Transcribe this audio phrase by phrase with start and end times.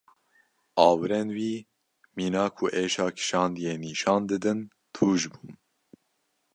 [0.87, 1.53] Awirên wî
[2.17, 4.59] mîna ku êşa kişandiye nîşan didin
[4.93, 5.49] tûj bûn.